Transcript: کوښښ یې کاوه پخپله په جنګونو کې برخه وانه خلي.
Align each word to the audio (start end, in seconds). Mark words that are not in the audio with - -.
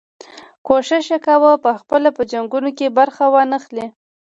کوښښ 0.65 1.07
یې 1.11 1.17
کاوه 1.25 1.51
پخپله 1.65 2.09
په 2.17 2.23
جنګونو 2.31 2.69
کې 2.77 2.95
برخه 2.97 3.23
وانه 3.33 3.57
خلي. 3.65 3.85